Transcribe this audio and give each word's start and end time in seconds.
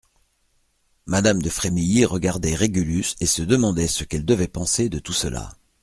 Madame 1.05 1.43
de 1.43 1.49
Frémilly 1.51 2.05
regardait 2.05 2.55
Régulus 2.55 3.13
et 3.19 3.27
se 3.27 3.43
demandait 3.43 3.87
ce 3.87 4.03
qu'elle 4.03 4.25
devait 4.25 4.47
penser 4.47 4.89
de 4.89 4.97
tout 4.97 5.13
cela. 5.13 5.49